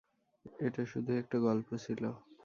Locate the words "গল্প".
1.39-1.69